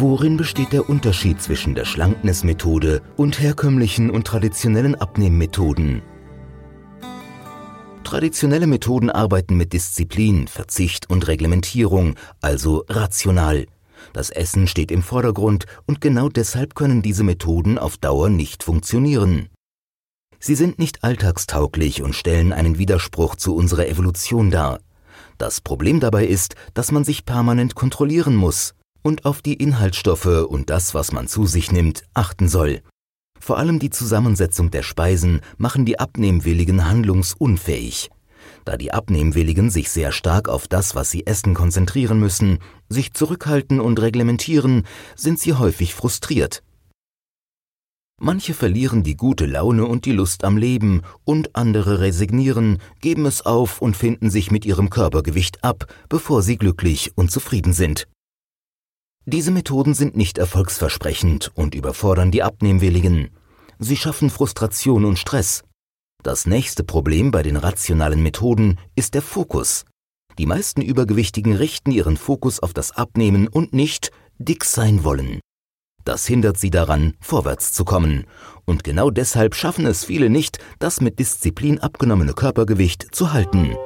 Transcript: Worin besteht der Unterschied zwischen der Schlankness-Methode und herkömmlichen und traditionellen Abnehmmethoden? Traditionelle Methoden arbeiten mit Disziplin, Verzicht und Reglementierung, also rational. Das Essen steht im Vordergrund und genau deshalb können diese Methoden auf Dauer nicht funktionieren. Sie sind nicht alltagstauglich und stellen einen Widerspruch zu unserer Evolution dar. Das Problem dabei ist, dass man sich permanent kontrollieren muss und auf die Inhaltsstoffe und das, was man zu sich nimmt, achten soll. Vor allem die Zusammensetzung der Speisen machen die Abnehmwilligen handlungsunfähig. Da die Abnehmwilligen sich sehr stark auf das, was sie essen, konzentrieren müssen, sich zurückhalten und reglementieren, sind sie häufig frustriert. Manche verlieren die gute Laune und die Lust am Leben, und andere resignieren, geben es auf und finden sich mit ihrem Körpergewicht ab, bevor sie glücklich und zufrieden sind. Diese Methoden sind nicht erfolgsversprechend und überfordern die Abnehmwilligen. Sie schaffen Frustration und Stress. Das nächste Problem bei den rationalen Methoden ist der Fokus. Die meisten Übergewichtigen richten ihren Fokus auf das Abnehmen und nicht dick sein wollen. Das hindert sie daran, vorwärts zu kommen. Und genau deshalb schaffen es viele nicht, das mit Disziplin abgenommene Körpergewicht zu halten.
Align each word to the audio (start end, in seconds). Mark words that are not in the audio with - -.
Worin 0.00 0.36
besteht 0.36 0.72
der 0.72 0.88
Unterschied 0.88 1.42
zwischen 1.42 1.74
der 1.74 1.84
Schlankness-Methode 1.84 3.02
und 3.16 3.40
herkömmlichen 3.40 4.10
und 4.10 4.28
traditionellen 4.28 4.94
Abnehmmethoden? 4.94 6.02
Traditionelle 8.04 8.68
Methoden 8.68 9.10
arbeiten 9.10 9.56
mit 9.56 9.72
Disziplin, 9.72 10.46
Verzicht 10.46 11.10
und 11.10 11.26
Reglementierung, 11.26 12.14
also 12.40 12.84
rational. 12.88 13.66
Das 14.12 14.30
Essen 14.30 14.68
steht 14.68 14.92
im 14.92 15.02
Vordergrund 15.02 15.66
und 15.84 16.00
genau 16.00 16.28
deshalb 16.28 16.76
können 16.76 17.02
diese 17.02 17.24
Methoden 17.24 17.76
auf 17.76 17.96
Dauer 17.96 18.28
nicht 18.28 18.62
funktionieren. 18.62 19.48
Sie 20.38 20.54
sind 20.54 20.78
nicht 20.78 21.02
alltagstauglich 21.02 22.02
und 22.02 22.14
stellen 22.14 22.52
einen 22.52 22.78
Widerspruch 22.78 23.34
zu 23.34 23.56
unserer 23.56 23.88
Evolution 23.88 24.52
dar. 24.52 24.78
Das 25.38 25.60
Problem 25.60 25.98
dabei 25.98 26.24
ist, 26.24 26.54
dass 26.72 26.92
man 26.92 27.02
sich 27.02 27.24
permanent 27.24 27.74
kontrollieren 27.74 28.36
muss 28.36 28.74
und 29.02 29.24
auf 29.24 29.42
die 29.42 29.54
Inhaltsstoffe 29.54 30.26
und 30.26 30.70
das, 30.70 30.94
was 30.94 31.12
man 31.12 31.28
zu 31.28 31.46
sich 31.46 31.72
nimmt, 31.72 32.04
achten 32.14 32.48
soll. 32.48 32.82
Vor 33.40 33.58
allem 33.58 33.78
die 33.78 33.90
Zusammensetzung 33.90 34.70
der 34.70 34.82
Speisen 34.82 35.40
machen 35.56 35.84
die 35.84 35.98
Abnehmwilligen 35.98 36.88
handlungsunfähig. 36.88 38.10
Da 38.64 38.76
die 38.76 38.92
Abnehmwilligen 38.92 39.70
sich 39.70 39.90
sehr 39.90 40.12
stark 40.12 40.48
auf 40.48 40.68
das, 40.68 40.94
was 40.94 41.10
sie 41.10 41.26
essen, 41.26 41.54
konzentrieren 41.54 42.20
müssen, 42.20 42.58
sich 42.88 43.14
zurückhalten 43.14 43.80
und 43.80 44.00
reglementieren, 44.00 44.86
sind 45.16 45.38
sie 45.38 45.54
häufig 45.54 45.94
frustriert. 45.94 46.62
Manche 48.20 48.52
verlieren 48.52 49.04
die 49.04 49.16
gute 49.16 49.46
Laune 49.46 49.86
und 49.86 50.04
die 50.04 50.12
Lust 50.12 50.42
am 50.42 50.56
Leben, 50.56 51.02
und 51.24 51.54
andere 51.54 52.00
resignieren, 52.00 52.78
geben 53.00 53.26
es 53.26 53.46
auf 53.46 53.80
und 53.80 53.96
finden 53.96 54.28
sich 54.28 54.50
mit 54.50 54.66
ihrem 54.66 54.90
Körpergewicht 54.90 55.62
ab, 55.62 55.86
bevor 56.08 56.42
sie 56.42 56.56
glücklich 56.56 57.12
und 57.14 57.30
zufrieden 57.30 57.72
sind. 57.72 58.08
Diese 59.30 59.50
Methoden 59.50 59.92
sind 59.92 60.16
nicht 60.16 60.38
erfolgsversprechend 60.38 61.52
und 61.54 61.74
überfordern 61.74 62.30
die 62.30 62.42
Abnehmwilligen. 62.42 63.28
Sie 63.78 63.98
schaffen 63.98 64.30
Frustration 64.30 65.04
und 65.04 65.18
Stress. 65.18 65.64
Das 66.22 66.46
nächste 66.46 66.82
Problem 66.82 67.30
bei 67.30 67.42
den 67.42 67.58
rationalen 67.58 68.22
Methoden 68.22 68.78
ist 68.96 69.12
der 69.12 69.20
Fokus. 69.20 69.84
Die 70.38 70.46
meisten 70.46 70.80
Übergewichtigen 70.80 71.54
richten 71.54 71.90
ihren 71.90 72.16
Fokus 72.16 72.58
auf 72.60 72.72
das 72.72 72.92
Abnehmen 72.92 73.48
und 73.48 73.74
nicht 73.74 74.12
dick 74.38 74.64
sein 74.64 75.04
wollen. 75.04 75.40
Das 76.06 76.26
hindert 76.26 76.56
sie 76.56 76.70
daran, 76.70 77.12
vorwärts 77.20 77.74
zu 77.74 77.84
kommen. 77.84 78.24
Und 78.64 78.82
genau 78.82 79.10
deshalb 79.10 79.54
schaffen 79.54 79.84
es 79.84 80.06
viele 80.06 80.30
nicht, 80.30 80.56
das 80.78 81.02
mit 81.02 81.18
Disziplin 81.18 81.80
abgenommene 81.80 82.32
Körpergewicht 82.32 83.14
zu 83.14 83.30
halten. 83.30 83.76